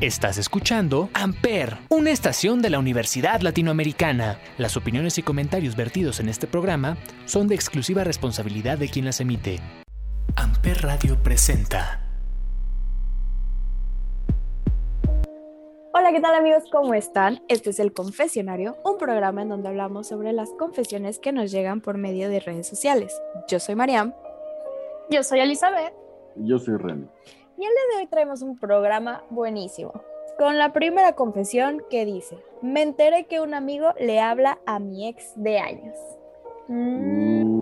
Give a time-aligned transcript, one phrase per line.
[0.00, 4.38] Estás escuchando Amper, una estación de la Universidad Latinoamericana.
[4.56, 9.20] Las opiniones y comentarios vertidos en este programa son de exclusiva responsabilidad de quien las
[9.20, 9.58] emite.
[10.36, 12.00] Amper Radio presenta.
[15.92, 16.62] Hola, ¿qué tal amigos?
[16.70, 17.42] ¿Cómo están?
[17.48, 21.80] Este es El Confesionario, un programa en donde hablamos sobre las confesiones que nos llegan
[21.80, 23.20] por medio de redes sociales.
[23.48, 24.14] Yo soy Mariam.
[25.10, 25.92] Yo soy Elizabeth.
[26.36, 27.08] Yo soy René.
[27.58, 30.00] Y el día de hoy traemos un programa buenísimo.
[30.38, 35.08] Con la primera confesión que dice, me enteré que un amigo le habla a mi
[35.08, 35.96] ex de años.
[36.68, 37.58] Mm.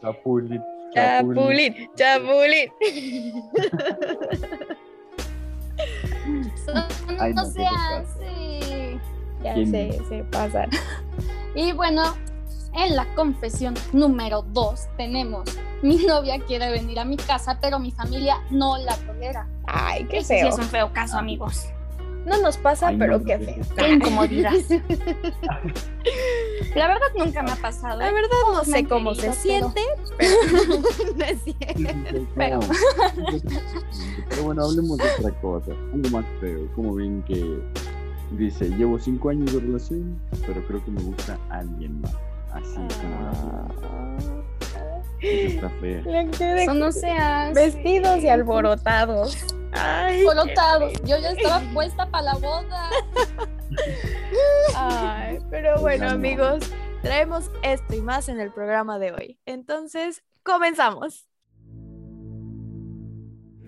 [0.00, 0.60] Chapulín.
[0.92, 2.72] Chapulín, chapulín.
[7.20, 8.98] Ay, no, se hace.
[9.44, 10.70] Ya se, se pasan.
[11.54, 12.02] Y bueno,
[12.76, 15.44] en la confesión número dos tenemos,
[15.82, 19.48] mi novia quiere venir a mi casa, pero mi familia no la tolera.
[19.66, 20.48] Ay, qué Ese sí feo.
[20.50, 21.66] es un feo caso, amigos.
[22.24, 23.64] No nos pasa, Ay, pero no, qué feo.
[23.76, 24.50] Qué incomodidad.
[26.74, 27.98] La verdad nunca me ha pasado.
[27.98, 28.12] La ¿eh?
[28.12, 29.80] verdad no sé cómo se siente,
[30.18, 30.34] pero
[31.16, 31.94] no es cierto.
[32.34, 32.60] Pero-
[34.28, 35.70] Pero bueno, hablemos de otra cosa.
[35.92, 36.68] Algo más feo.
[36.74, 37.60] Como ven que
[38.32, 42.12] dice, llevo cinco años de relación, pero creo que me gusta alguien más.
[42.52, 43.32] Así como la
[45.20, 46.92] Eso está fea.
[46.92, 47.52] Se hace.
[47.54, 49.36] Vestidos y alborotados.
[49.72, 50.92] Ay, qué Alborotados.
[51.04, 52.90] Yo ya estaba puesta para la boda.
[54.74, 56.70] Ay, pero bueno, amigos,
[57.02, 59.38] traemos esto y más en el programa de hoy.
[59.46, 61.28] Entonces, comenzamos.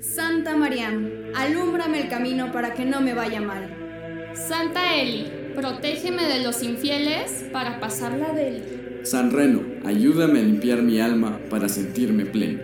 [0.01, 4.31] Santa Mariam, alúmbrame el camino para que no me vaya mal.
[4.33, 9.01] Santa Eli, protégeme de los infieles para pasarla de él.
[9.03, 12.63] San Reno, ayúdame a limpiar mi alma para sentirme pleno.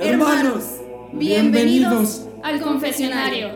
[0.00, 0.80] Hermanos,
[1.12, 3.48] bienvenidos Al confesionario.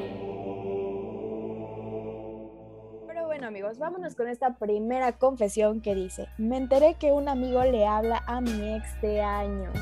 [3.06, 7.62] Pero bueno, amigos, vámonos con esta primera confesión que dice: Me enteré que un amigo
[7.64, 9.78] le habla a mi ex de años.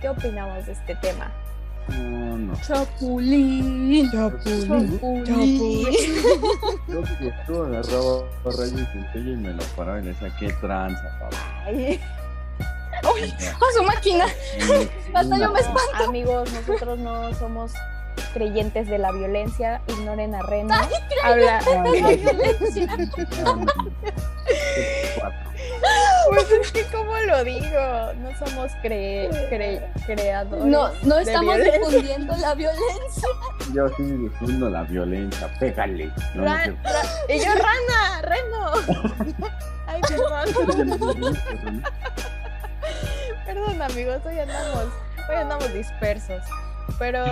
[0.00, 1.41] ¿Qué opinamos de este tema?
[1.88, 2.54] No, no.
[2.66, 4.10] Chapulín.
[4.10, 5.86] Chapulín.
[6.88, 10.52] Yo que tú agarraba rayos y centella y me lo paraba y le decía, qué
[10.54, 11.36] tranza, papá.
[11.66, 12.00] Ay,
[13.04, 14.26] A su máquina.
[15.14, 16.04] Hasta yo me espanto.
[16.08, 17.72] amigos, nosotros no somos
[18.32, 19.80] creyentes de la violencia.
[19.88, 20.74] Ignoren a Reno.
[21.24, 21.60] Habla.
[26.34, 28.12] Pues es que, ¿cómo lo digo?
[28.18, 30.64] No somos cre- cre- creadores.
[30.64, 33.28] No, no estamos difundiendo la violencia.
[33.74, 36.06] Yo sí difundo la violencia, pégale.
[36.34, 36.70] No, no Ra- sé.
[36.82, 38.70] ra- y yo, rana, reno.
[39.86, 41.38] Ay, perdón.
[43.46, 44.86] Perdón, amigos, hoy andamos,
[45.28, 46.42] hoy andamos dispersos.
[47.02, 47.24] Pero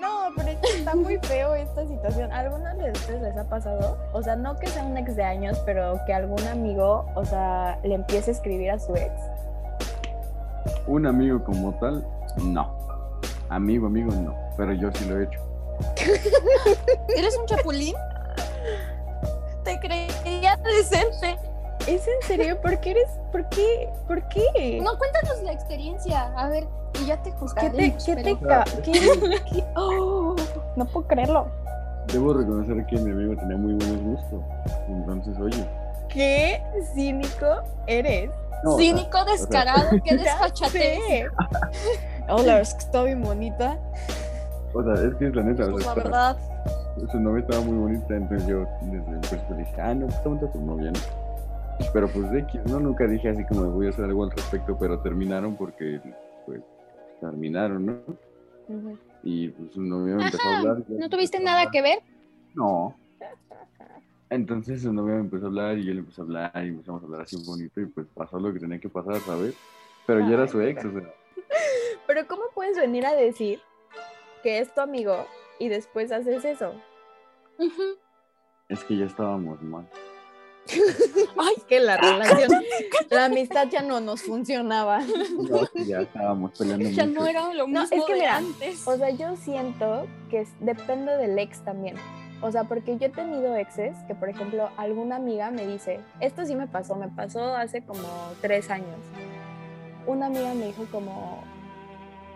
[0.00, 2.32] no, pero es que está muy feo esta situación.
[2.32, 3.96] ¿A ¿Alguna de ustedes les ha pasado?
[4.12, 7.78] O sea, no que sea un ex de años, pero que algún amigo, o sea,
[7.84, 9.12] le empiece a escribir a su ex.
[10.88, 12.04] Un amigo como tal,
[12.42, 12.76] no.
[13.48, 14.34] Amigo, amigo, no.
[14.56, 15.38] Pero yo sí lo he hecho.
[17.16, 17.94] ¿Eres un chapulín?
[19.62, 21.38] Te creía decente.
[21.88, 22.60] ¿Es en serio?
[22.60, 23.08] ¿Por qué eres?
[23.32, 23.88] ¿Por qué?
[24.06, 24.80] ¿Por qué?
[24.82, 26.32] No, cuéntanos la experiencia.
[26.36, 26.66] A ver,
[27.02, 28.04] y ya te ¿Qué juzgaremos.
[28.04, 28.92] te, qué te pero- qué-
[29.52, 30.36] qué- Oh,
[30.76, 31.48] no puedo creerlo.
[32.12, 34.42] Debo reconocer que mi amigo tenía muy buenos gustos.
[34.88, 35.68] Entonces, oye.
[36.08, 36.62] ¿Qué
[36.94, 37.46] cínico
[37.86, 38.30] eres?
[38.64, 41.26] no, o sea, Cínico, descarado, qué desfachatez.
[42.28, 43.78] Hola, es que está bien bonita.
[44.74, 45.64] O sea, es que es la neta.
[45.66, 49.18] o Pues sea, la estaba- verdad, su novia estaba muy bonita, entonces yo desde el
[49.20, 51.21] principio dije, ah, no, pues está bonita tu novia, ¿no?
[51.92, 52.80] Pero pues de X, ¿no?
[52.80, 56.00] Nunca dije así como voy a hacer algo al respecto, pero terminaron porque,
[56.46, 56.60] pues,
[57.20, 57.98] terminaron, ¿no?
[59.22, 60.82] Y pues su novia me empezó a hablar.
[60.88, 61.72] ¿no tuviste nada hablar.
[61.72, 61.98] que ver?
[62.54, 62.96] No.
[64.30, 67.02] Entonces su novia me empezó a hablar y yo le empecé a hablar y empezamos
[67.02, 69.54] a hablar así bonito y pues pasó lo que tenía que pasar, ¿sabes?
[70.06, 71.02] Pero ya era su ex, o sea,
[72.06, 73.60] Pero ¿cómo puedes venir a decir
[74.42, 75.26] que es tu amigo
[75.58, 76.72] y después haces eso?
[78.68, 79.86] Es que ya estábamos mal.
[81.38, 82.62] Ay, que la relación,
[83.10, 85.00] la amistad ya no nos funcionaba.
[85.00, 87.20] No, ya estábamos peleando Ya mucho.
[87.20, 88.86] no era lo No, mismo es que de mira, antes.
[88.86, 91.96] O sea, yo siento que es- depende del ex también.
[92.40, 96.44] O sea, porque yo he tenido exes que, por ejemplo, alguna amiga me dice, esto
[96.44, 98.02] sí me pasó, me pasó hace como
[98.40, 98.98] tres años.
[100.06, 101.42] Una amiga me dijo como,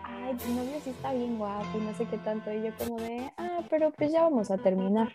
[0.03, 2.51] ay, tu novio sí está bien guapo y no sé qué tanto.
[2.53, 5.13] Y yo como de, ah, pero pues ya vamos a terminar.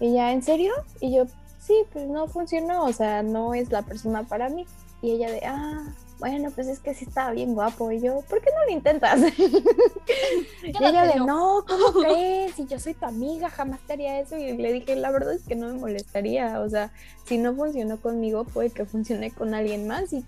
[0.00, 0.72] Y ella, ¿en serio?
[1.00, 1.24] Y yo,
[1.66, 4.66] sí, pues no funcionó, o sea, no es la persona para mí.
[5.02, 7.90] Y ella de, ah, bueno, pues es que sí estaba bien guapo.
[7.90, 9.20] Y yo, ¿por qué no lo intentas?
[10.62, 11.64] y ella de, no.
[11.68, 12.58] ¿cómo crees?
[12.58, 14.36] Y yo soy tu amiga, jamás te haría eso.
[14.36, 16.60] Y le dije, la verdad es que no me molestaría.
[16.60, 16.90] O sea,
[17.26, 20.12] si no funcionó conmigo, puede que funcione con alguien más.
[20.12, 20.24] Y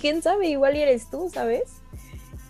[0.00, 1.64] quién sabe, igual eres tú, ¿sabes?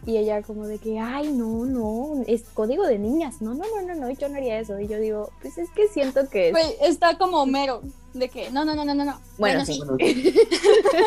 [0.05, 3.41] Y ella como de que, ay, no, no, es código de niñas.
[3.41, 4.79] No, no, no, no, no, yo no haría eso.
[4.81, 6.57] Y yo digo, pues es que siento que es...
[6.83, 7.83] Está como Homero,
[8.15, 9.21] de que no, no, no, no, no, no.
[9.39, 9.81] Bueno, sí.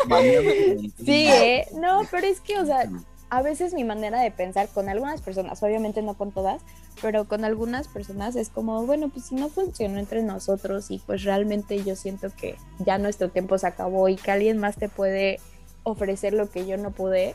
[0.08, 1.68] Bueno, Sí, ¿eh?
[1.74, 2.88] No, pero es que, o sea,
[3.28, 6.62] a veces mi manera de pensar con algunas personas, obviamente no con todas,
[7.02, 11.24] pero con algunas personas es como, bueno, pues si no funcionó entre nosotros y pues
[11.24, 15.40] realmente yo siento que ya nuestro tiempo se acabó y que alguien más te puede
[15.82, 17.34] ofrecer lo que yo no pude,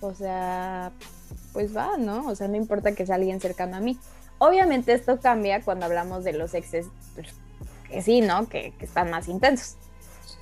[0.00, 0.92] o sea,
[1.52, 2.26] pues va, ¿no?
[2.28, 3.98] O sea, no importa que sea alguien cercano a mí.
[4.38, 7.28] Obviamente esto cambia cuando hablamos de los exes, pues,
[7.90, 8.48] que sí, ¿no?
[8.48, 9.76] Que, que están más intensos.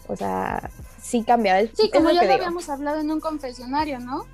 [0.07, 0.71] O sea,
[1.03, 1.61] sí cambia.
[1.61, 4.25] es- Sí, como ya lo habíamos hablado en un confesionario, ¿no?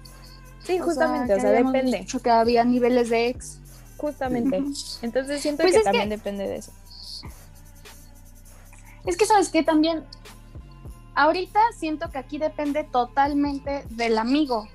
[0.64, 1.98] Sí, justamente, o sea, depende.
[1.98, 3.58] dicho que había niveles de ex.
[3.98, 4.62] Justamente.
[5.02, 6.72] Entonces siento Pues que es que- también depende de eso.
[9.06, 10.04] Es que sabes que también
[11.14, 14.66] ahorita siento que aquí depende totalmente del amigo.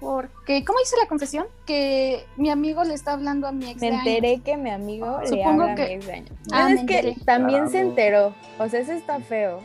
[0.00, 1.46] Porque, ¿cómo dice la confesión?
[1.66, 3.80] Que mi amigo le está hablando a mi ex.
[3.80, 4.06] Me de años.
[4.06, 6.30] enteré que mi amigo le Supongo habla a que- mi ex de años.
[6.52, 8.34] Ah, es que también se enteró.
[8.58, 9.60] O sea, eso está feo.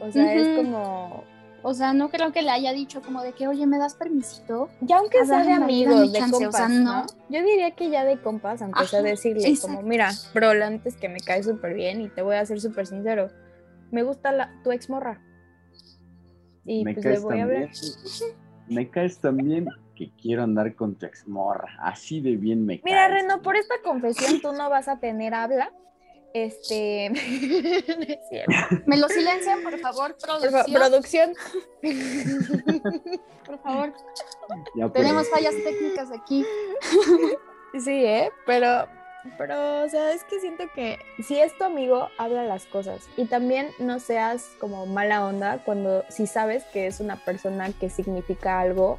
[0.00, 1.24] O sea, es como.
[1.62, 4.70] O sea, no creo que le haya dicho como de que, oye, ¿me das permisito?
[4.80, 7.02] Ya aunque A sea de amigos, mi de chance, o compas, sea, ¿no?
[7.02, 7.06] no.
[7.28, 9.76] Yo diría que ya de compas, aunque sea decirle exacto.
[9.76, 12.62] como, mira, bro, la antes que me cae súper bien y te voy a ser
[12.62, 13.28] súper sincero.
[13.90, 15.20] Me gusta la, tu ex morra.
[16.64, 17.68] Y me pues le caes voy a hablar.
[18.70, 21.68] Me caes tan bien que quiero andar con tu exmorra.
[21.80, 23.22] Así de bien me Mira, caes.
[23.22, 25.72] Reno, por esta confesión tú no vas a tener habla.
[26.32, 27.10] Este.
[28.86, 30.74] ¿Me lo silencian, por favor, Por fa- producción?
[30.74, 31.34] producción.
[33.44, 33.92] Por favor,
[34.76, 36.46] Ya, pero- tenemos fallas técnicas aquí.
[37.80, 38.30] Sí, ¿eh?
[38.46, 38.86] Pero,
[39.38, 43.08] pero, o sea, es que siento que si es tu amigo, habla las cosas.
[43.16, 47.90] Y también no seas como mala onda cuando, si sabes que es una persona que
[47.90, 48.98] significa algo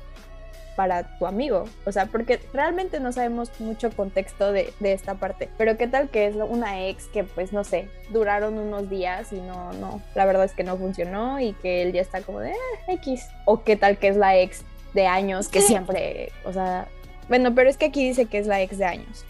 [0.75, 1.65] para tu amigo.
[1.85, 5.49] O sea, porque realmente no sabemos mucho contexto de, de esta parte.
[5.57, 9.41] Pero qué tal que es una ex que, pues, no sé, duraron unos días y
[9.41, 12.51] no, no, la verdad es que no funcionó y que él ya está como de
[12.51, 13.27] "Ah, X.
[13.45, 14.63] O qué tal que es la ex
[14.93, 16.87] de años que siempre, o sea,
[17.29, 19.25] bueno, pero es que aquí dice que es la ex de años.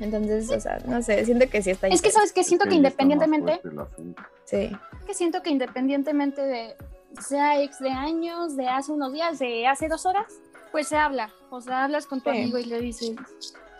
[0.00, 2.74] Entonces, o sea, no sé, siento que sí está Es que sabes que siento que
[2.74, 3.60] independientemente.
[4.44, 4.70] Sí.
[5.06, 6.76] que siento que independientemente de
[7.20, 10.26] sea ex de años, de hace unos días, de hace dos horas,
[10.72, 11.30] pues se habla.
[11.50, 12.38] O sea, hablas con tu Sí.
[12.38, 13.12] amigo y le dices,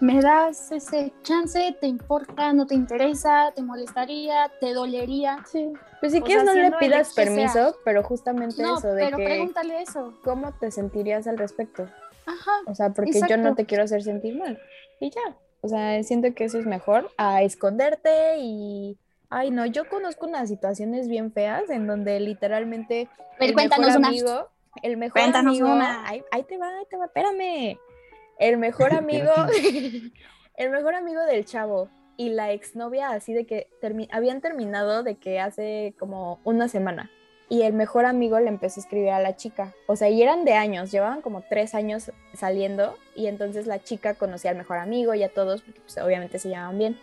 [0.00, 1.74] ¿me das ese chance?
[1.80, 2.52] ¿Te importa?
[2.52, 3.52] ¿No te interesa?
[3.54, 4.52] ¿Te molestaría?
[4.60, 5.38] ¿Te dolería?
[5.50, 5.72] Sí.
[6.00, 7.24] Pues si O quieres sea, no le pidas que sea.
[7.24, 10.12] permiso, pero justamente No, eso de pero que pregúntale eso.
[10.22, 11.88] cómo te sentirías al respecto.
[12.26, 12.50] Ajá.
[12.66, 13.38] O sea, porque yo Exacto.
[13.38, 14.60] no te quiero hacer sentir mal.
[15.00, 15.36] Y ya.
[15.62, 18.98] O sea, siento que eso es mejor a esconderte y
[19.30, 23.98] ay, no, yo conozco unas situaciones bien feas en donde literalmente Pero el cuéntanos mejor
[24.00, 24.08] una.
[24.08, 24.48] amigo,
[24.82, 26.06] el mejor Cuéntanos amigo, una.
[26.08, 27.78] Ahí, ahí te va, ahí te va, espérame.
[28.38, 29.30] El mejor amigo,
[30.56, 35.14] el mejor amigo del chavo y la exnovia así de que termi- habían terminado de
[35.14, 37.10] que hace como una semana
[37.52, 40.46] y el mejor amigo le empezó a escribir a la chica, o sea, y eran
[40.46, 45.12] de años, llevaban como tres años saliendo y entonces la chica conocía al mejor amigo
[45.12, 46.98] y a todos, porque pues, obviamente se llamaban bien.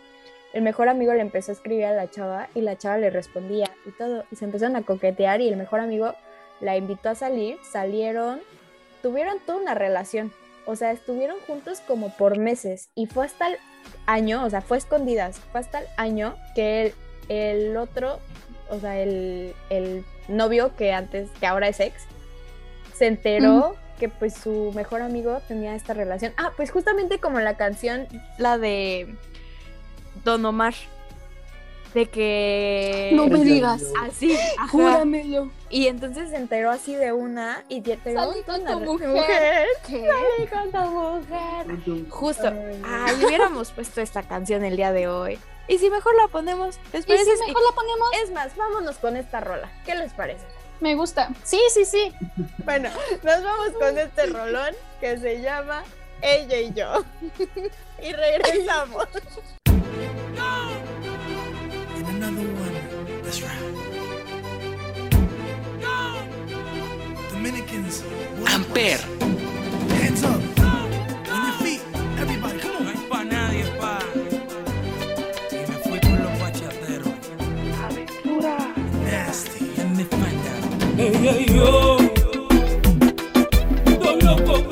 [0.52, 3.70] El mejor amigo le empezó a escribir a la chava y la chava le respondía
[3.86, 4.24] y todo.
[4.32, 6.16] Y se empezaron a coquetear y el mejor amigo
[6.58, 8.40] la invitó a salir, salieron,
[9.02, 10.32] tuvieron toda una relación.
[10.66, 13.56] O sea, estuvieron juntos como por meses y fue hasta el
[14.06, 16.94] año, o sea, fue escondidas, fue hasta el año que el,
[17.28, 18.18] el otro,
[18.68, 22.04] o sea, el, el novio que antes, que ahora es ex,
[22.94, 26.32] se enteró que pues su mejor amigo tenía esta relación.
[26.38, 28.08] Ah, pues justamente como la canción,
[28.38, 29.14] la de
[30.24, 30.74] Don Omar,
[31.94, 33.10] de que...
[33.14, 33.82] No me digas.
[34.02, 34.68] Así, ajá.
[34.68, 35.50] Júramelo.
[35.68, 39.66] Y entonces se enteró así de una y te Salí con tu mujer.
[39.86, 40.08] ¿Qué?
[40.08, 42.08] Salí con tu mujer.
[42.08, 42.52] Justo.
[42.84, 45.38] Ay, hubiéramos puesto esta canción el día de hoy.
[45.70, 48.08] Y si mejor la ponemos, ¿les ¿Y si mejor la ponemos?
[48.24, 49.70] Es más, vámonos con esta rola.
[49.86, 50.44] ¿Qué les parece?
[50.80, 51.30] Me gusta.
[51.44, 52.12] Sí, sí, sí.
[52.64, 52.90] Bueno,
[53.22, 55.84] nos vamos con este rolón que se llama
[56.22, 57.04] Ella y yo.
[58.02, 59.06] y regresamos.
[68.52, 69.29] and
[81.00, 81.96] Hey, hey, yo.
[84.02, 84.69] Don't look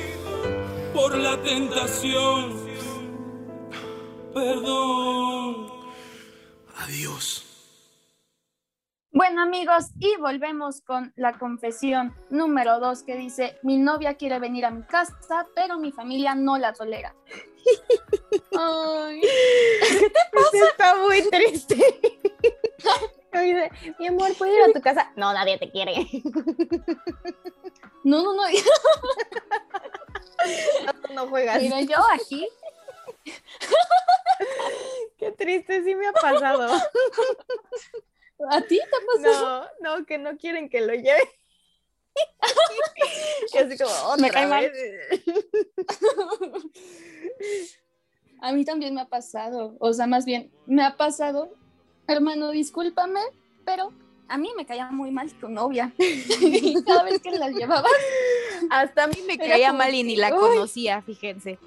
[0.92, 2.52] por la tentación.
[4.32, 5.66] Perdón.
[6.76, 7.44] Adiós.
[9.12, 14.64] Bueno amigos, y volvemos con la confesión número dos que dice, mi novia quiere venir
[14.64, 17.14] a mi casa, pero mi familia no la tolera.
[18.58, 21.76] Ay, Eso está muy triste.
[23.98, 25.12] Mi amor, ¿puedo ir a tu casa?
[25.16, 26.06] No, nadie te quiere.
[28.04, 28.42] no, no, no,
[31.08, 31.60] No, no juegas.
[31.62, 32.46] mira yo aquí,
[35.18, 36.70] Qué triste, sí me ha pasado.
[38.50, 39.68] ¿a ti te pasó?
[39.80, 41.22] No, no, que no quieren que lo lleve.
[43.52, 44.70] Y así como, Me otra cae mal.
[48.40, 51.54] A mí también me ha pasado, o sea, más bien, me ha pasado,
[52.06, 53.20] hermano, discúlpame,
[53.64, 53.92] pero
[54.28, 55.92] a mí me caía muy mal tu novia.
[55.98, 57.88] Y cada vez que la llevaba,
[58.70, 61.58] Hasta a mí me caía mal y ni la conocía, fíjense.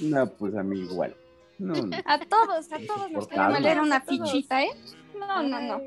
[0.00, 1.14] No, pues a mí igual.
[1.58, 1.96] No, no.
[2.04, 4.70] a todos, a todos nos caía mal, era una fichita, ¿eh?
[5.18, 5.82] No, no, no.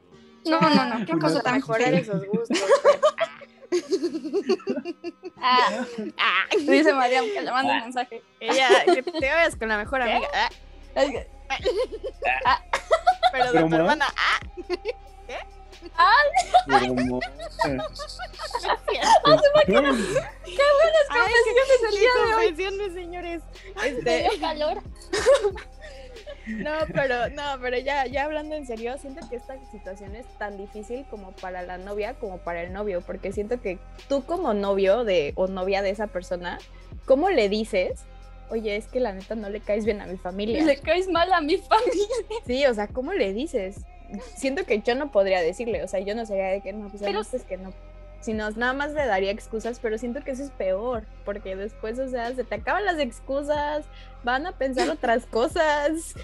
[0.45, 2.57] No, no, no, qué cosa tan mejorar esos gustos.
[5.41, 5.85] Ah,
[6.17, 8.21] Ah, dice Mariam que le manda un mensaje.
[8.39, 10.27] ella, que te vayas con la mejor amiga.
[10.95, 11.27] Ah, que-
[13.31, 14.05] pero de tu hermana.
[14.17, 14.39] Ah,
[16.65, 17.19] Pero mo-
[21.09, 22.31] Ay, confesiones el día de hoy.
[22.47, 23.41] confesiones, señores.
[23.75, 24.77] Me Este, dio calor.
[26.47, 30.57] no, pero, no, pero ya, ya hablando en serio, siento que esta situación es tan
[30.57, 35.03] difícil como para la novia como para el novio, porque siento que tú como novio
[35.05, 36.59] de o novia de esa persona,
[37.05, 38.01] ¿cómo le dices?
[38.49, 40.63] Oye, es que la neta no le caes bien a mi familia.
[40.63, 42.05] Le caes mal a mi familia.
[42.47, 43.77] Sí, o sea, ¿cómo le dices?
[44.35, 47.01] Siento que yo no podría decirle, o sea, yo no sería de que no, pues
[47.03, 47.71] Pero- es que no.
[48.21, 52.09] Sino nada más le daría excusas, pero siento que eso es peor, porque después, o
[52.09, 53.85] sea, se te acaban las excusas,
[54.23, 56.15] van a pensar otras cosas,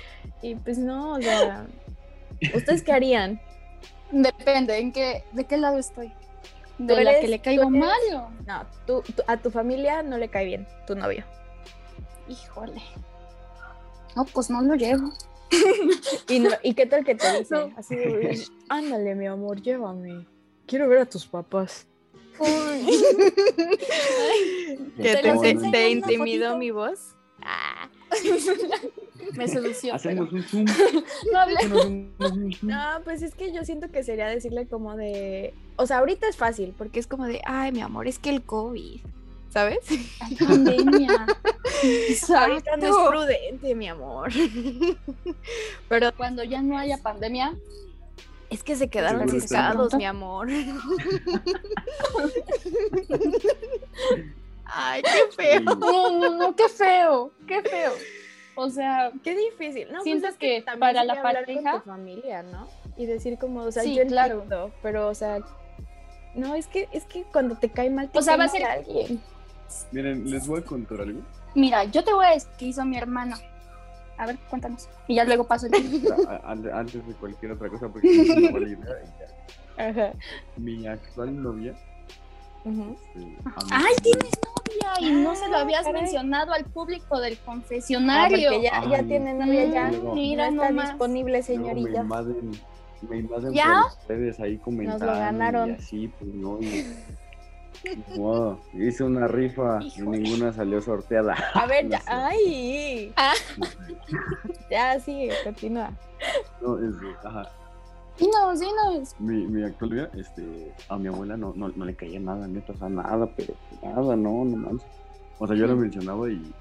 [0.41, 1.67] y pues no, o sea,
[2.53, 3.39] ¿ustedes qué harían?
[4.11, 6.11] Depende, ¿en qué, ¿de qué lado estoy?
[6.77, 7.97] ¿De la que le caigo mal?
[8.45, 11.23] No, tú, tú- a tu familia no le cae bien, tu novio.
[12.27, 12.81] Híjole.
[14.15, 15.11] No, pues no lo llevo.
[16.29, 17.55] ¿Y, no- ¿y qué tal que te dice?
[17.55, 17.71] No.
[17.77, 20.25] Así de, ándale, mi amor, llévame.
[20.65, 21.87] Quiero ver a tus papás.
[24.97, 27.15] ¿Qué te intimidó mi voz?
[27.41, 27.89] Ah.
[29.33, 29.93] Me sedució.
[29.95, 30.65] Hacemos pero un zoom.
[31.31, 32.07] No hablé.
[32.61, 36.37] No, pues es que yo siento que sería decirle como de, o sea, ahorita es
[36.37, 39.01] fácil, porque es como de, ay, mi amor, es que el COVID,
[39.49, 39.79] ¿sabes?
[40.21, 41.25] Hay pandemia.
[42.35, 44.29] Ahorita no es prudente, mi amor.
[45.89, 47.55] Pero Cuando ya no haya pandemia,
[48.49, 50.47] es que se quedaron ciscados, mi amor.
[54.65, 55.61] Ay, qué feo.
[55.61, 57.91] no, no, no, qué feo, qué feo.
[58.55, 59.91] O sea, Qué difícil.
[59.91, 62.67] No, Siento pues es que también para la pareja- con tu familia, ¿no?
[62.97, 64.35] Y decir como, o sea, Sí, yo claro.
[64.43, 65.39] entiendo, pero, o sea,
[66.35, 68.47] no, es que, es que cuando te cae mal, te O sea, cae va a
[68.49, 69.21] ser- alguien.
[69.91, 71.19] Miren, les voy a contar algo.
[71.55, 73.35] Mira, yo te voy a decir qué hizo mi hermano.
[74.17, 74.87] A ver, cuéntanos.
[75.07, 75.73] Y ya luego paso el
[76.73, 78.79] Antes de cualquier otra cosa, porque no idea.
[79.77, 80.13] Ajá.
[80.57, 81.73] Mi actual novia.
[82.63, 82.95] ujú.
[82.95, 84.91] este, a mí- ¡Ay, tienes novia!
[85.01, 86.01] Y no se lo Ah, habías caray.
[86.03, 88.51] mencionado al público del Ah, confesionario.
[88.51, 89.89] porque ya, ya tiene novia, ya.
[89.89, 90.89] luego- No Mira está nomás.
[90.89, 91.89] disponible, señorita.
[91.89, 92.51] Me invaden,
[93.09, 93.83] me invaden ¿Ya?
[94.07, 95.05] por redes ahí comentando.
[95.07, 95.69] ganaron.
[95.71, 96.57] Y así, pues no.
[96.61, 96.87] Y,
[98.73, 100.17] hice una rifa Híjole.
[100.17, 101.33] y ninguna salió sorteada.
[101.53, 102.01] A ver, ya.
[102.07, 103.13] ¡Ay!
[103.15, 103.33] Ah.
[104.69, 105.91] Ya, sigue, continúa.
[106.59, 107.51] No, este, ajá.
[108.17, 109.15] Dinos, dinos.
[109.19, 112.73] Mi, mi actual novia, este, a mi abuela no, no, no le caía nada, neta,
[112.73, 114.87] o sea, nada, pero nada, no, no manches.
[115.37, 116.51] O sea, yo lo mencionaba y,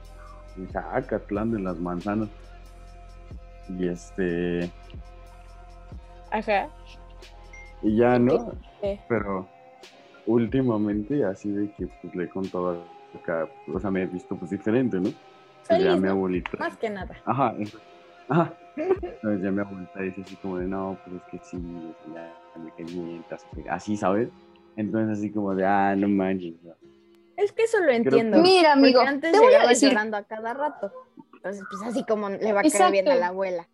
[0.56, 2.28] y Zacatlán de las manzanas.
[3.70, 4.70] Y este,
[6.30, 6.68] Ajá.
[7.82, 8.52] y ya, ¿no?
[8.82, 9.00] Sí.
[9.08, 9.48] Pero
[10.26, 12.84] últimamente, así de que pues le he contado
[13.14, 15.10] acá, o sea, me he visto pues diferente, ¿no?
[15.62, 16.50] Entonces ya mi abuelita.
[16.58, 17.16] Más que nada.
[17.24, 17.54] Ajá.
[18.28, 18.54] Ajá.
[18.76, 22.32] Entonces ya mi abuelita dice así como de, no, pues es que sí, ya
[23.30, 24.28] hace feliz", así, ¿sabes?
[24.76, 26.54] Entonces así como de, ah, no manches.
[27.36, 28.40] Es que eso lo entiendo.
[28.40, 29.90] Mira, amigo, antes te voy a decir.
[29.90, 30.92] llorando a cada rato.
[31.34, 33.68] Entonces, pues así como le va a caer bien a la abuela.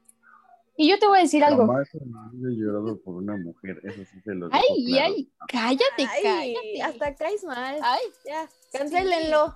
[0.83, 1.67] Y yo te voy a decir algo.
[1.67, 1.89] Jamás
[2.33, 4.51] vida he llorado por una mujer, eso sí se lo digo.
[4.59, 5.15] Ay, claro.
[5.15, 6.83] ay, cállate, Ay, cállate.
[6.83, 7.77] hasta caes mal.
[7.83, 9.55] Ay, Ya, cancélenlo.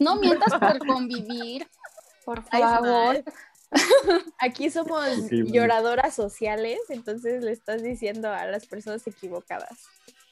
[0.00, 1.66] no mientas por convivir.
[2.26, 3.24] Por favor.
[4.40, 9.86] Aquí somos lloradoras sociales, entonces le estás diciendo a las personas equivocadas.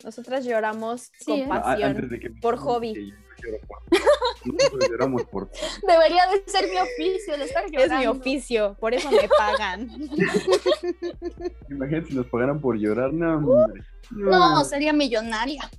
[0.04, 1.48] Nosotras lloramos Sí, con ¿eh?
[1.50, 2.10] A- pasión.
[2.42, 2.92] por hobby.
[2.92, 3.58] que yo lloro
[5.86, 7.94] Debería de ser mi oficio, el estar llorando.
[7.94, 9.88] Es mi oficio, por eso me pagan.
[11.70, 13.82] Imagínate si nos pagaran por llorar, no, hombre.
[14.10, 15.70] No, sería millonaria.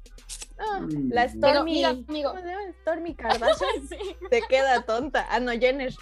[0.58, 1.12] Ah, Mm.
[1.12, 1.84] la Stormy.
[2.82, 3.97] Stormy Kardashian Sí.
[4.30, 5.26] se queda tonta.
[5.30, 5.93] Ah, no, Jenner.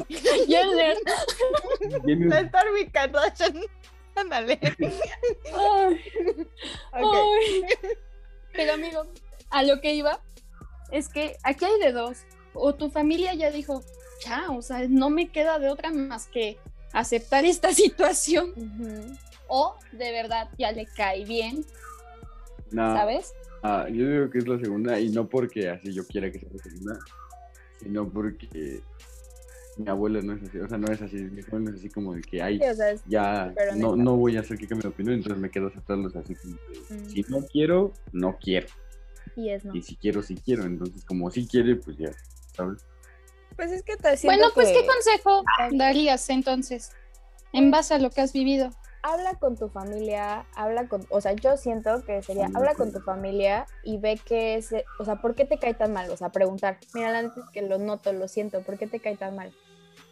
[0.47, 0.97] Jenner.
[2.05, 3.59] La Stormy Kardashian.
[4.15, 4.59] Ándale.
[6.91, 7.63] Ay.
[8.53, 9.05] Pero amigo,
[9.49, 10.19] a lo que iba
[10.91, 12.19] es que aquí hay de dos.
[12.53, 13.83] O tu familia ya dijo,
[14.25, 16.57] ya, o sea, no me queda de otra más que
[16.93, 18.53] aceptar esta situación.
[19.47, 21.65] O de verdad ya le cae bien,
[22.71, 23.33] No, ¿sabes?
[23.63, 26.49] ah, yo digo que es la segunda y no porque así yo quiera que sea
[26.53, 26.99] la segunda,
[27.81, 28.81] sino porque
[29.77, 31.89] mi abuela no es así, o sea, no es así, mi abuela no es así
[31.89, 34.67] como de que, ay, Sí, o sea, es- ya no, no voy a hacer que
[34.67, 37.09] cambie de opinión, entonces me quedo a aceptarlos así como que, Mm.
[37.09, 38.67] si no quiero, no quiero,
[39.35, 39.75] y es no.
[39.75, 42.11] y si quiero, sí quiero, entonces como sí quiere, pues ya,
[42.55, 42.85] ¿sabes?
[43.55, 46.91] Pues es que te siento Bueno, pues, que ¿qué consejo darías entonces?
[47.53, 48.69] En base a lo que has vivido.
[49.03, 52.77] habla con tu familia, habla con, o sea, yo siento que sería, Sí, habla sí.
[52.77, 56.09] con tu familia y ve que es, o sea, ¿por qué te cae tan mal?
[56.11, 59.35] O sea, preguntar, mira, antes que lo noto, lo siento, ¿por qué te cae tan
[59.35, 59.51] mal?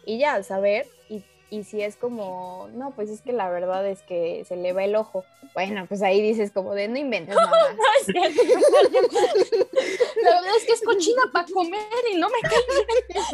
[0.04, 3.84] Y ya, al saber, y, y si es como, no, pues es que la verdad
[3.86, 7.34] es que se le va el ojo, bueno, pues ahí dices como de, no inventes,
[7.34, 7.50] mamá.
[10.22, 11.80] La verdad es que es cochina para comer
[12.12, 12.60] y no me cae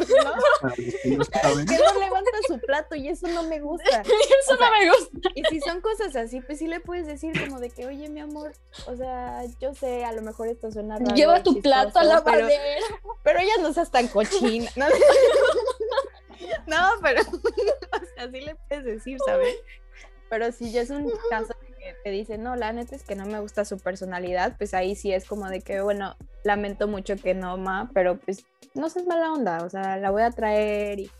[0.09, 0.73] ¿no?
[0.73, 4.01] Que no saben, Que no levanta su plato y eso no me gusta.
[4.01, 5.29] Eso O sea, no me gusta.
[5.35, 8.21] Y si son cosas así, pues sí le puedes decir como de que, oye, mi
[8.21, 8.53] amor,
[8.87, 11.13] o sea, yo sé, a lo mejor esto suena raro.
[11.13, 12.47] Lleva tu plato a la pero,
[13.23, 14.71] pero ya no seas tan cochina.
[14.75, 14.85] No,
[16.67, 19.55] No, pero o sea, sí le puedes decir, ¿sabes?
[20.29, 23.15] Pero si ya es un caso de que te dicen, no, la neta es que
[23.15, 27.15] no me gusta su personalidad, pues ahí sí es como de que, bueno, lamento mucho
[27.15, 30.99] que no, ma, pero pues no seas mala onda, o sea, la voy a traer
[30.99, 31.11] y,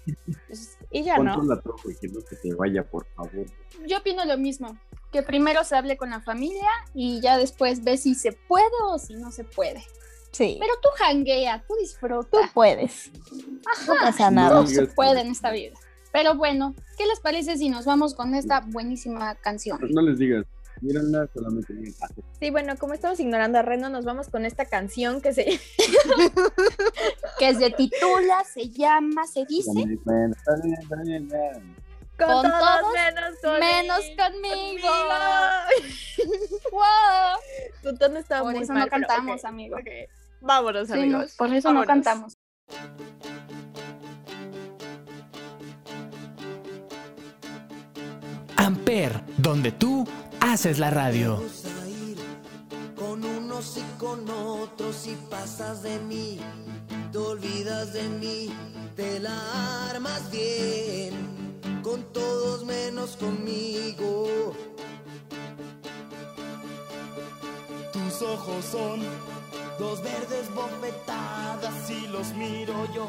[0.48, 1.36] pues, y ya, ¿no?
[1.36, 3.46] controla todo y que no se te vaya, por favor.
[3.86, 4.78] Yo opino lo mismo.
[5.12, 9.00] Que primero se hable con la familia y ya después ve si se puede o
[9.00, 9.82] si no se puede.
[10.32, 12.38] Sí, Pero tú janguea, tú disfruta.
[12.54, 13.10] puedes.
[13.88, 15.74] No pasa No Todo digas se puede en esta vida.
[16.12, 19.80] Pero bueno, ¿qué les parece si nos vamos con esta buenísima canción?
[19.90, 20.46] No les digas,
[20.82, 22.08] mírenla, solamente "Ah,
[22.40, 25.60] Sí, bueno, como estamos ignorando a Reno, nos vamos con esta canción que se
[27.40, 29.72] Que se titula, se llama, se dice
[30.06, 31.76] Bueno, está bien, está bien, está bien.
[32.18, 33.60] Con, Con todos, todos, menos conmigo.
[33.60, 34.88] menos conmigo.
[34.88, 36.48] Conmigo.
[36.72, 37.40] ¡Wow!
[37.84, 39.76] Tu tono estaba Por muy eso mal, no cantamos, ok, amigo.
[39.78, 39.88] ok.
[40.42, 41.36] Vámonos, Sí, no, amigos.
[41.38, 41.88] por eso no Vámonos.
[41.88, 42.38] cantamos.
[48.58, 50.06] Amper, donde tú
[50.40, 51.42] haces la radio.
[51.88, 52.18] Ir
[52.96, 56.40] con unos y con otros y pasas de mí,
[57.12, 58.50] te olvidas de mí,
[58.96, 64.54] te la armas bien, con todos menos conmigo.
[68.18, 69.02] Tus ojos son
[69.78, 73.08] dos verdes bofetadas y los miro yo.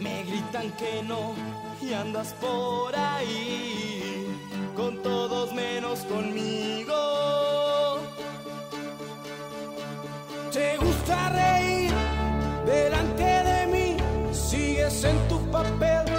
[0.00, 1.34] Me gritan que no
[1.80, 4.28] y andas por ahí
[4.76, 6.94] con todos menos conmigo.
[10.52, 11.92] Te gusta reír
[12.64, 13.96] delante de mí,
[14.32, 16.11] sigues en tu papel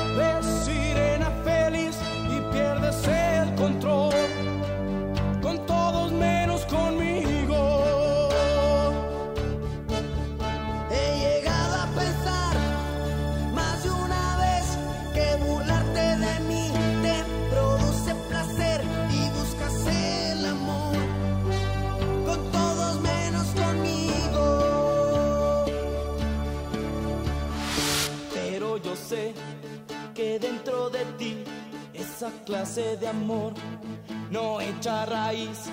[32.75, 33.53] de amor
[34.31, 35.65] no echa raíz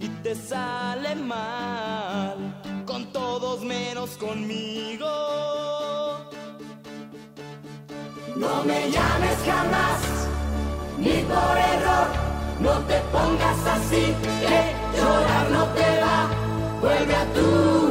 [0.00, 2.62] y te sale mal.
[2.86, 5.06] Con todos menos conmigo.
[8.36, 10.28] No me llames jamás,
[10.98, 12.08] ni por error,
[12.60, 16.28] no te pongas así, que llorar no te va,
[16.80, 17.85] vuelve a tu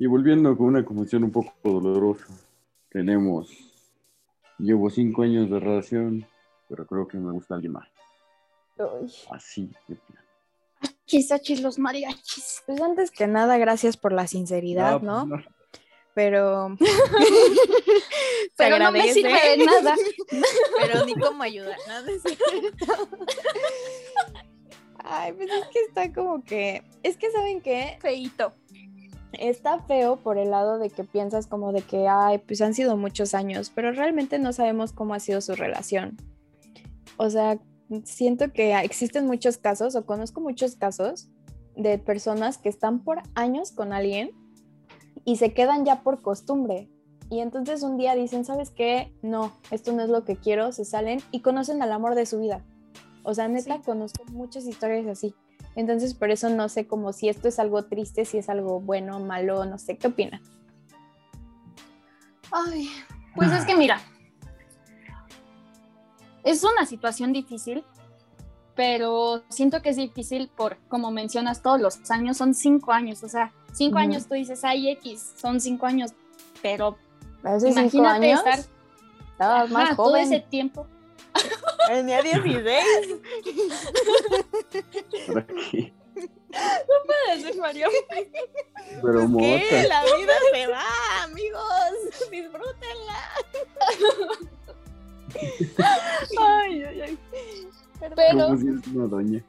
[0.00, 2.24] Y volviendo con una confusión un poco dolorosa,
[2.88, 3.50] tenemos,
[4.58, 6.26] llevo cinco años de relación,
[6.70, 7.86] pero creo que me gusta alguien más.
[8.78, 9.12] Uy.
[9.30, 9.70] Así.
[9.86, 10.26] de plano.
[11.04, 12.62] Quizás los mariachis.
[12.64, 15.28] Pues antes que nada, gracias por la sinceridad, pues ¿no?
[16.14, 16.78] Pero.
[16.78, 16.86] se
[18.56, 19.96] Pero no me sirve de nada.
[20.80, 21.76] pero ni cómo ayudar.
[21.86, 23.08] No es cierto.
[24.96, 26.84] Ay, pues es que está como que.
[27.02, 27.98] Es que, ¿saben qué?
[28.00, 28.54] Feito.
[29.32, 32.96] Está feo por el lado de que piensas como de que, ay, pues han sido
[32.96, 36.16] muchos años, pero realmente no sabemos cómo ha sido su relación.
[37.16, 37.58] O sea,
[38.04, 41.28] siento que existen muchos casos, o conozco muchos casos,
[41.76, 44.32] de personas que están por años con alguien
[45.24, 46.90] y se quedan ya por costumbre.
[47.30, 49.14] Y entonces un día dicen, ¿sabes qué?
[49.22, 52.40] No, esto no es lo que quiero, se salen y conocen al amor de su
[52.40, 52.64] vida.
[53.22, 55.34] O sea, neta, conozco muchas historias así.
[55.80, 59.18] Entonces, por eso no sé como si esto es algo triste, si es algo bueno,
[59.18, 60.42] malo, no sé, ¿qué opinan?
[62.52, 62.90] Ay,
[63.34, 63.98] pues es que mira,
[66.44, 67.82] es una situación difícil,
[68.74, 73.28] pero siento que es difícil por, como mencionas, todos los años, son cinco años, o
[73.28, 76.12] sea, cinco años tú dices, ay, X, son cinco años,
[76.60, 76.98] pero
[77.42, 80.24] cinco imagínate años estar más ajá, todo joven.
[80.24, 80.86] ese tiempo.
[81.88, 82.84] Tenía 16.
[85.26, 85.92] ¿Para qué?
[87.58, 87.88] Mario.
[89.02, 89.26] Pero ¿Qué?
[89.26, 89.82] mota.
[89.88, 91.94] La vida se va, amigos.
[92.30, 93.20] Disfrútenla.
[96.38, 97.18] Ay, ay, ay.
[98.16, 99.44] Pero Como si es una doña.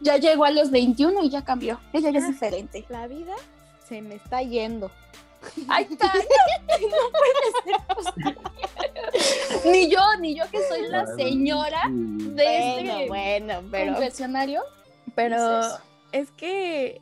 [0.00, 1.80] ya llegó a los 21 y ya cambió.
[1.92, 2.84] Ella ya es diferente.
[2.88, 3.34] La vida
[3.88, 4.90] se me está yendo.
[5.68, 6.22] Ay, Tania,
[6.68, 8.38] no puede ser posible.
[9.64, 14.62] Ni yo, ni yo que soy la señora de Bueno, este bueno, pero, confesionario.
[15.14, 15.60] pero
[16.12, 17.00] es que,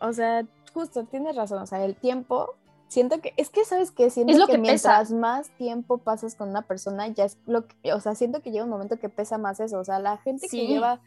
[0.00, 1.60] o sea, justo tienes razón.
[1.62, 2.54] O sea, el tiempo,
[2.88, 4.10] siento que, es que, ¿sabes qué?
[4.10, 7.66] Siento Es lo que, que mientras más tiempo pasas con una persona, ya es lo
[7.66, 9.78] que, o sea, siento que llega un momento que pesa más eso.
[9.78, 10.58] O sea, la gente Sí.
[10.60, 11.00] que lleva,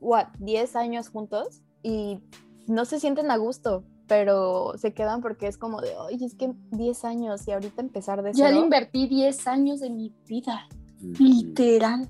[0.00, 2.20] what, 10 años juntos y
[2.66, 6.52] no se sienten a gusto, pero se quedan porque es como de, oye, es que
[6.72, 8.64] 10 años y ahorita empezar de Ya le cero.
[8.64, 10.66] invertí 10 años de mi vida,
[10.98, 11.14] Sí.
[11.44, 12.08] literal.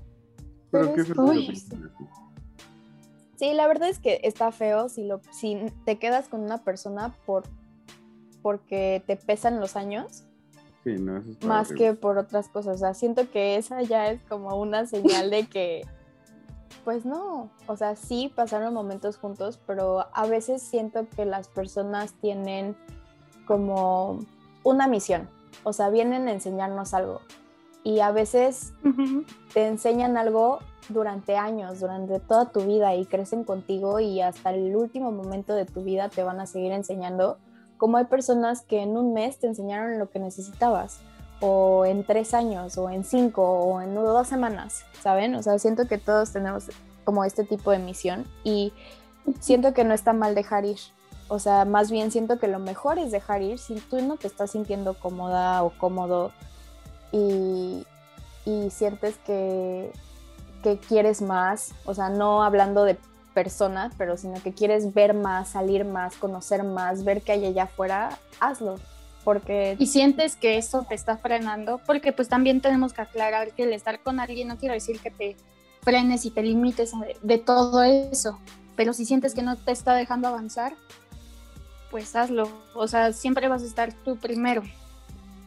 [0.71, 1.53] Pero pero qué.
[3.35, 7.15] Sí, la verdad es que está feo si, lo, si te quedas con una persona
[7.27, 7.43] por
[8.41, 10.23] porque te pesan los años
[10.83, 11.85] Sí, no, eso está más horrible.
[11.85, 12.77] que por otras cosas.
[12.77, 15.85] O sea, siento que esa ya es como una señal de que,
[16.83, 22.13] pues no, o sea, sí pasaron momentos juntos, pero a veces siento que las personas
[22.15, 22.75] tienen
[23.45, 24.19] como
[24.63, 25.29] una misión.
[25.63, 27.21] O sea, vienen a enseñarnos algo.
[27.83, 28.73] Y a veces
[29.53, 34.75] te enseñan algo durante años, durante toda tu vida y crecen contigo y hasta el
[34.75, 37.39] último momento de tu vida te van a seguir enseñando.
[37.77, 41.01] Como hay personas que en un mes te enseñaron lo que necesitabas,
[41.41, 45.35] o en tres años, o en cinco, o en dos semanas, ¿saben?
[45.35, 46.69] O sea, siento que todos tenemos
[47.03, 48.71] como este tipo de misión y
[49.39, 50.77] siento que no está mal dejar ir.
[51.27, 54.27] O sea, más bien siento que lo mejor es dejar ir si tú no te
[54.27, 56.31] estás sintiendo cómoda o cómodo
[57.11, 57.85] y,
[58.45, 59.91] y sientes que,
[60.61, 62.97] que quieres más, o sea, no hablando de
[63.33, 67.63] persona, pero sino que quieres ver más, salir más, conocer más, ver qué hay allá
[67.63, 68.75] afuera, hazlo.
[69.23, 73.63] Porque Y sientes que eso te está frenando, porque pues también tenemos que aclarar que
[73.63, 75.37] el estar con alguien no quiere decir que te
[75.81, 78.39] frenes y te limites de todo eso,
[78.75, 80.73] pero si sientes que no te está dejando avanzar,
[81.91, 82.49] pues hazlo.
[82.73, 84.63] O sea, siempre vas a estar tú primero.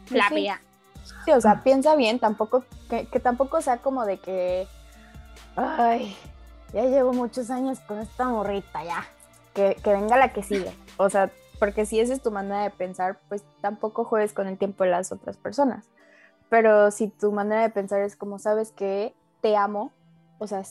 [0.09, 0.35] La Sí.
[0.35, 0.61] vea.
[1.25, 4.67] Sí, o sea, piensa bien, tampoco, que, que tampoco sea como de que,
[5.55, 6.15] ay,
[6.73, 9.05] ya llevo muchos años con esta morrita, ya,
[9.53, 10.71] que, que venga la que sigue.
[10.97, 14.57] O sea, porque si esa es tu manera de pensar, pues tampoco juegues con el
[14.57, 15.87] tiempo de las otras personas.
[16.49, 19.91] Pero si tu manera de pensar es como, sabes que te amo,
[20.37, 20.63] o sea,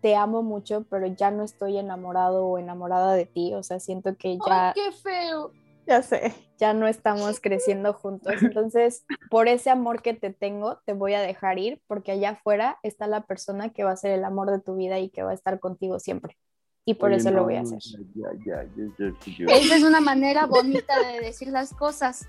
[0.00, 4.16] te amo mucho, pero ya no estoy enamorado o enamorada de ti, o sea, siento
[4.16, 4.68] que ya...
[4.68, 5.50] Ay, qué feo.
[5.86, 8.34] Ya sé, ya no estamos creciendo juntos.
[8.42, 12.78] Entonces, por ese amor que te tengo, te voy a dejar ir porque allá afuera
[12.82, 15.30] está la persona que va a ser el amor de tu vida y que va
[15.30, 16.36] a estar contigo siempre.
[16.88, 17.80] Y por Oye, eso lo voy a hacer.
[18.14, 22.28] Ya, ya, ya, ya, sí, yo- Esa es una manera bonita de decir las cosas.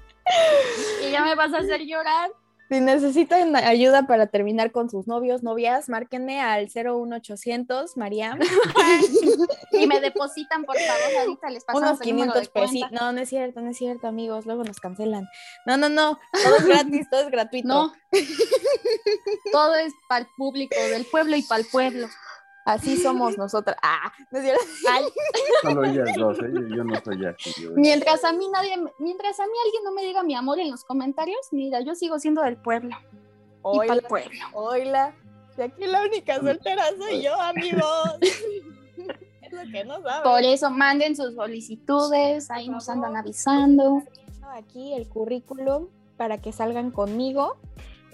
[1.08, 2.32] Y ya me vas a hacer llorar.
[2.70, 8.38] Si necesitan ayuda para terminar con sus novios, novias, márquenme al 01800 María.
[9.72, 12.72] Y me depositan, por favor, ahorita les pasamos Unos el número 500 de pesos.
[12.90, 12.90] cuenta.
[13.06, 14.46] No, no es cierto, no es cierto, amigos.
[14.46, 15.30] Luego nos cancelan.
[15.66, 16.20] No, no, no.
[16.44, 17.68] Todo es gratis, todo es gratuito.
[17.70, 17.94] No.
[19.52, 22.08] Todo es para el público del pueblo y para el pueblo.
[22.68, 23.78] Así somos nosotras.
[23.82, 24.52] Ah, no es
[25.62, 26.52] Solo ellas dos, ¿eh?
[26.54, 27.64] Yo- yo no soy así.
[27.64, 30.70] yo- mientras a mí nadie, mientras a mí alguien no me diga mi amor en
[30.70, 32.96] los comentarios, mira, yo sigo siendo del pueblo.
[33.74, 34.40] Y para el Oila, pueblo.
[34.54, 35.16] oila.
[35.58, 38.18] Y aquí la única soltera soy yo, amigos.
[39.42, 40.24] es lo que no saben.
[40.24, 44.04] Por eso manden sus solicitudes, ahí nos andan avisando.
[44.54, 47.58] Aquí el currículum para que salgan conmigo.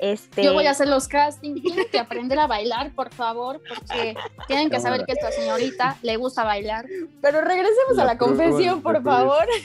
[0.03, 4.15] Este, Yo voy a hacer los castings, tienen que aprender a bailar, por favor, porque
[4.47, 6.85] tienen que saber que esta señorita le gusta bailar.
[7.21, 9.45] Pero regresemos a La confesión, por favor.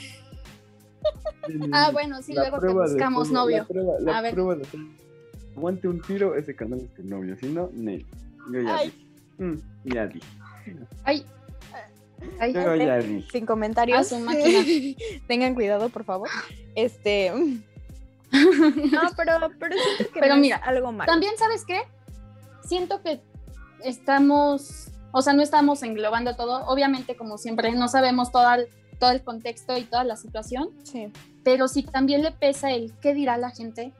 [1.71, 3.59] Ah, bueno, sí, La luego te de buscamos novio.
[3.59, 4.33] La prueba, la A ver.
[4.33, 4.65] prueba de.
[5.55, 7.35] Aguante un tiro, ese canal es tu novio.
[7.39, 8.05] Si no, ne.
[8.51, 8.93] Yo ya Ay.
[9.37, 9.43] vi.
[9.45, 10.19] Mm, ya vi.
[11.05, 11.25] Ay.
[12.39, 13.25] Ay, Yo ya vi.
[13.31, 13.97] Sin comentarios.
[13.99, 14.59] A su máquina.
[15.27, 16.29] Tengan cuidado, por favor.
[16.75, 17.31] Este.
[18.31, 21.11] No, pero, pero siento que Pero no es mira, algo malo.
[21.11, 21.81] También, ¿sabes qué?
[22.63, 23.21] Siento que
[23.83, 26.65] estamos, o sea, no estamos englobando todo.
[26.67, 28.67] Obviamente, como siempre, no sabemos todo el,
[28.99, 31.11] todo el contexto y toda la situación, Sí.
[31.43, 33.93] pero si también le pesa el qué dirá la gente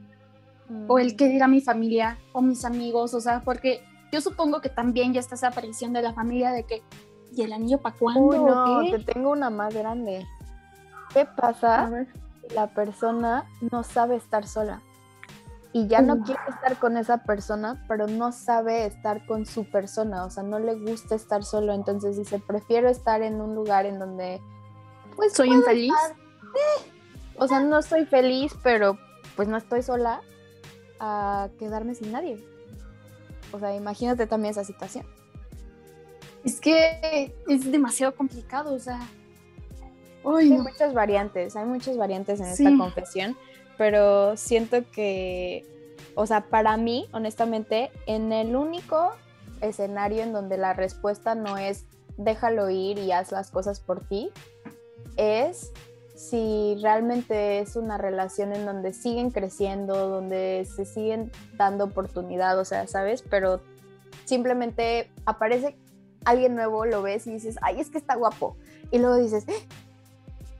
[0.88, 4.70] o el qué dirá mi familia o mis amigos, o sea, porque yo supongo que
[4.70, 6.84] también ya está esa aparición de la familia de que,
[7.36, 8.22] ¿y el anillo para cuándo?
[8.22, 10.28] Uy, no, te tengo una más grande.
[11.14, 12.08] ¿Qué A pasa ver.
[12.54, 14.82] La persona no sabe estar sola?
[15.72, 20.26] Y ya no quiere estar con esa persona, pero no sabe estar con su persona,
[20.26, 24.00] o sea, no le gusta estar solo, entonces dice, prefiero estar en un lugar en
[24.00, 24.42] donde,
[25.16, 25.94] pues, Soy infeliz.
[25.94, 26.92] eh,
[27.38, 28.98] O sea, no estoy feliz, pero
[29.36, 30.22] pues no estoy sola
[31.00, 32.44] a quedarme sin nadie.
[33.52, 35.06] O sea, imagínate también esa situación.
[36.44, 39.00] Es que es demasiado complicado, o sea.
[40.26, 40.64] Hay no.
[40.64, 42.66] muchas variantes, hay muchas variantes en Sí.
[42.66, 43.38] esta confesión,
[43.78, 45.66] pero siento que,
[46.16, 49.12] o sea, para mí, honestamente, en el único
[49.62, 51.86] escenario en donde la respuesta no es
[52.18, 54.30] déjalo ir y haz las cosas por ti,
[55.16, 55.72] es
[56.16, 62.66] si realmente es una relación en donde siguen creciendo, donde se siguen dando oportunidad, o
[62.66, 63.22] sea, ¿sabes?
[63.22, 63.62] Pero
[64.26, 65.78] simplemente aparece
[66.26, 68.58] alguien nuevo, lo ves y dices, ay, es que está guapo.
[68.92, 69.54] Y luego dices, "Eh,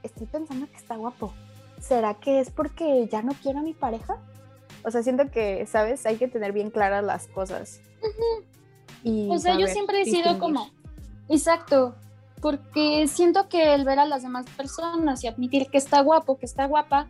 [0.02, 1.32] estoy pensando que está guapo.
[1.80, 4.18] ¿Será que es porque ya no quiero a mi pareja?
[4.84, 6.06] O sea, siento que, ¿sabes?
[6.06, 7.80] Hay que tener bien claras las cosas.
[9.02, 10.70] Y O sea, yo siempre he sido como,
[11.28, 11.94] exacto,
[12.40, 16.46] porque siento que el ver a las demás personas y admitir que está guapo, que
[16.46, 17.08] está guapa,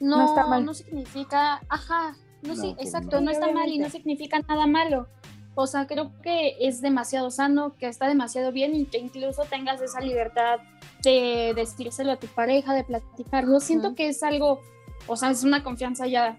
[0.00, 0.64] no, No está mal.
[0.64, 3.30] no significa, ajá, no, No, sí, exacto, no.
[3.30, 5.08] está mal y no significa nada malo.
[5.54, 9.82] O sea, creo que es demasiado sano, que está demasiado bien y que incluso tengas
[9.82, 10.60] esa libertad
[11.02, 13.60] de decírselo a tu pareja, de platicarlo.
[13.60, 13.96] Siento Ujú.
[13.96, 14.60] que es algo,
[15.06, 16.36] o sea, es una confianza ya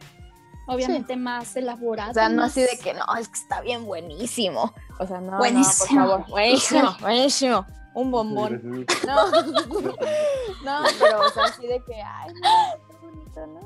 [0.67, 2.11] obviamente más elaborada.
[2.11, 4.73] O sea, no así de más- que no, es que está bien buenísimo.
[4.99, 5.99] O sea, no, Buenísimo.
[6.01, 6.29] no, por favor.
[6.29, 7.65] Buenísimo, buenísimo.
[7.93, 8.85] Un bombón.
[9.05, 9.31] No,
[10.63, 12.49] no, pero o sea, así de que, ay, no,
[12.87, 13.59] qué bonito, ¿no?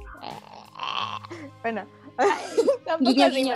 [1.62, 1.86] Bueno,
[2.86, 3.54] tampoco guiño.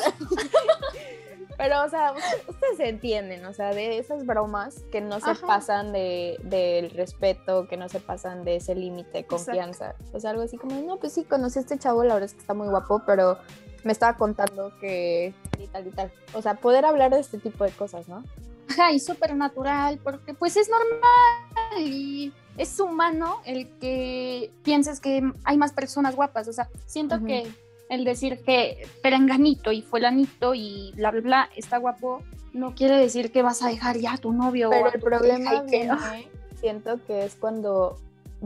[1.59, 2.13] Pero, o sea,
[2.47, 5.45] ustedes, entienden, o sea, de esas bromas que no se Ajá.
[5.45, 9.95] pasan de, del respeto, que no se pasan de ese límite de confianza.
[10.13, 12.33] O sea, algo así como, no, pues sí, conocí a este chavo, la verdad es
[12.33, 13.37] que está muy guapo, pero
[13.83, 16.13] me estaba contando que y tal y tal.
[16.33, 18.23] O sea, poder hablar de este tipo de cosas, ¿no?
[18.69, 25.29] Ajá, y súper natural, porque pues es normal y es humano el que pienses que
[25.43, 26.47] hay más personas guapas.
[26.47, 27.51] O sea, siento que
[27.89, 32.21] el decir que perenganito y fulanito y bla, bla, bla está guapo,
[32.53, 34.69] no quiere decir que vas a dejar ya a tu novio.
[34.69, 37.97] o Pero a el tu problema y que- viene, siento que es cuando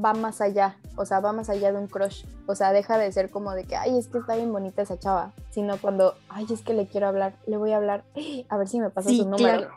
[0.03, 3.11] va más allá, o sea, va más allá de un crush, o sea, deja de
[3.11, 6.47] ser como de que, ay, es que está bien bonita esa chava, sino cuando, ay,
[6.51, 8.03] es que le quiero hablar, le voy a hablar,
[8.49, 9.59] a ver si me pasa Sí, su número.
[9.59, 9.73] claro.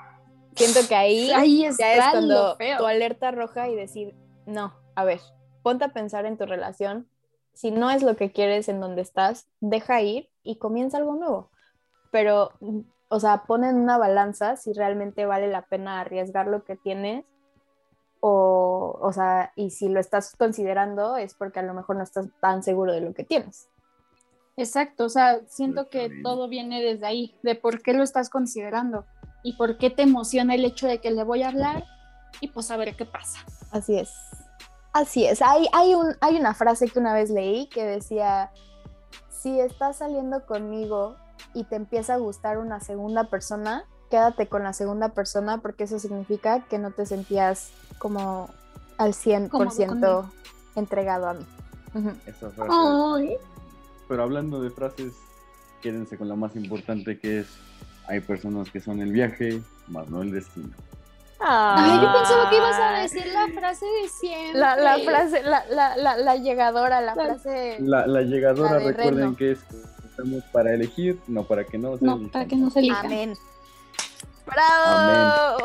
[0.55, 4.14] Siento que ahí Ahí ya es cuando tu alerta roja y decir,
[4.46, 5.20] no, a ver,
[5.62, 7.09] ponte a pensar en tu relación,
[7.56, 11.50] si no es lo que quieres en donde estás, deja ir y comienza algo nuevo.
[12.10, 12.52] Pero,
[13.08, 17.24] o sea, pon en una balanza si realmente vale la pena arriesgar lo que tienes
[18.20, 22.26] o, o sea, y si lo estás considerando es porque a lo mejor no estás
[22.40, 23.68] tan seguro de lo que tienes.
[24.58, 29.06] Exacto, o sea, siento que todo viene desde ahí, de por qué lo estás considerando
[29.42, 31.84] y por qué te emociona el hecho de que le voy a hablar
[32.42, 33.38] y pues a ver qué pasa.
[33.70, 34.10] Así es.
[34.96, 35.42] Así es.
[35.42, 38.50] Hay, hay, un, hay una frase que una vez leí que decía,
[39.28, 41.16] si estás saliendo conmigo
[41.53, 45.99] y te empieza a gustar una segunda persona, quédate con la segunda persona porque eso
[45.99, 48.49] significa que no te sentías como
[48.97, 50.30] al 100% conmigo.
[50.76, 51.47] entregado a mí.
[52.24, 52.72] Esa frase.
[52.72, 53.36] Ay.
[54.09, 55.12] Pero hablando de frases,
[55.82, 57.49] quédense con la más importante que es
[58.09, 60.70] hay personas que son el viaje, más no el destino.
[61.39, 64.59] Ay, yo pensaba que ibas a decir la frase de siempre.
[64.59, 67.76] La, la frase, la, la, la, la llegadora, la frase.
[67.80, 69.37] La, la llegadora, recuerden Reno.
[69.37, 69.59] que es
[70.11, 72.30] estamos para elegir, no para que no se No, elijan.
[72.30, 73.01] para que no se elija.
[73.01, 73.34] Amén.
[74.47, 75.59] ¡Bravo!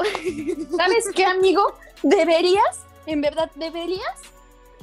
[0.76, 1.74] ¿Sabes qué, amigo?
[2.03, 4.01] Deberías, en verdad, deberías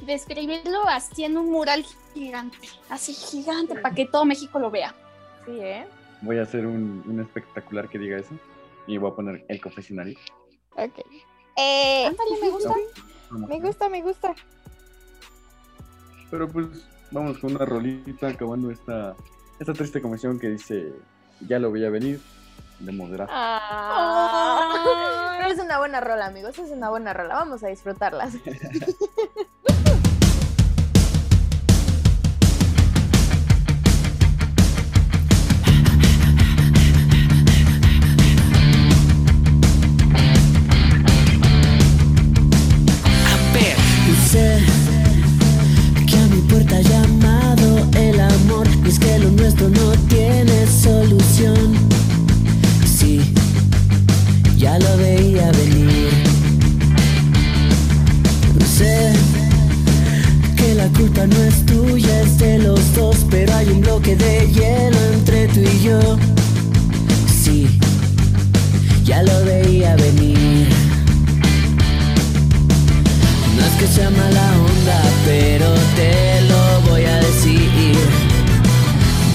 [0.05, 2.57] describirlo así en un mural gigante.
[2.89, 4.95] Así gigante, para que todo México lo vea.
[5.45, 5.85] Sí, ¿eh?
[6.21, 8.33] Voy a hacer un, un espectacular que diga eso.
[8.87, 10.17] Y voy a poner el confesionario.
[10.85, 11.05] Ok.
[11.57, 12.73] Eh, Ándale, me gusta.
[13.31, 14.35] Me gusta, me gusta.
[16.31, 16.67] Pero pues
[17.11, 19.15] vamos con una rolita acabando esta,
[19.59, 20.93] esta triste comisión que dice
[21.47, 22.19] ya lo veía venir
[22.79, 23.31] de moderato.
[23.33, 25.35] Ah.
[25.37, 26.57] Pero es una buena rola, amigos.
[26.59, 27.35] Es una buena rola.
[27.35, 28.33] Vamos a disfrutarlas.
[73.99, 77.97] sea mala onda, pero te lo voy a decir.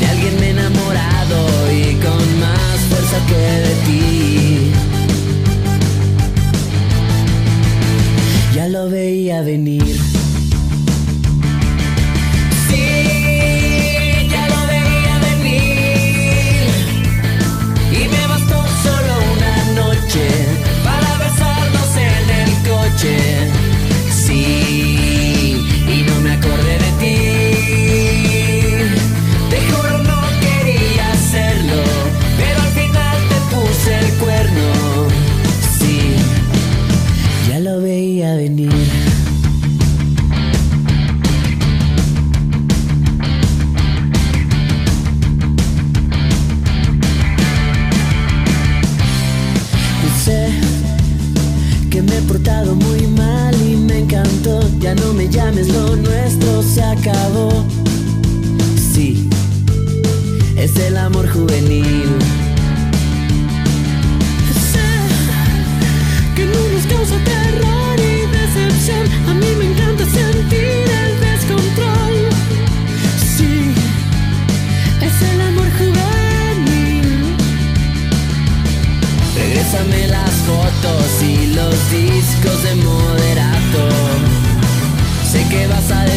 [0.01, 1.39] De alguien me he enamorado
[1.71, 4.44] y con más fuerza que de ti.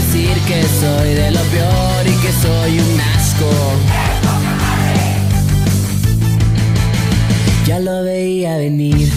[0.08, 3.50] Decir que soy de lo peor y que soy un asco.
[7.66, 9.17] Ya lo veía venir.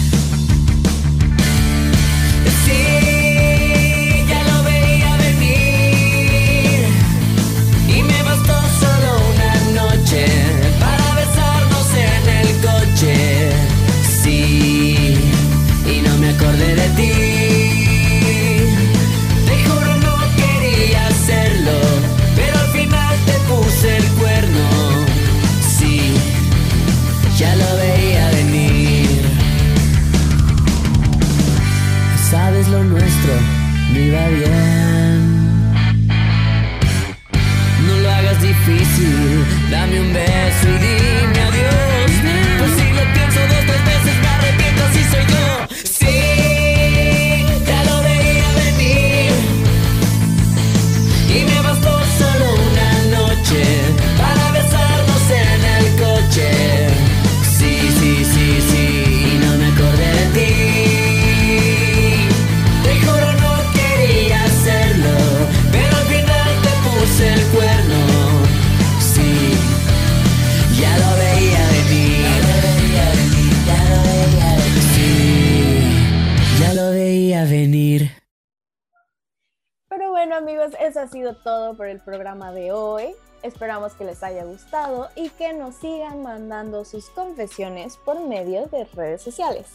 [81.71, 83.13] Todo por el programa de hoy.
[83.43, 88.85] Esperamos que les haya gustado y que nos sigan mandando sus confesiones por medio de
[88.93, 89.67] redes sociales.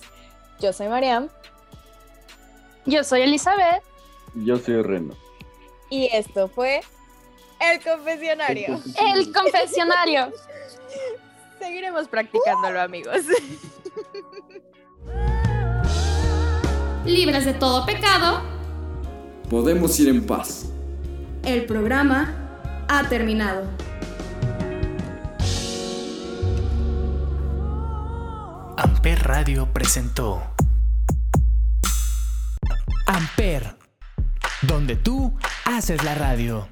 [0.60, 1.28] Yo soy Mariam
[2.86, 3.82] Yo soy Elizabeth.
[4.34, 5.14] Yo soy Reno.
[5.90, 6.80] y esto fue
[7.60, 8.80] El Confesionario.
[9.00, 10.32] El confesionario.
[11.58, 13.22] Seguiremos practicándolo, amigos.
[17.04, 18.42] Libres de todo pecado,
[19.48, 20.66] Podemos ir en paz.
[21.46, 22.34] El programa
[22.88, 23.70] ha terminado.
[28.76, 30.42] Amper Radio presentó
[33.06, 33.76] Amper,
[34.62, 36.68] donde tú haces la radio.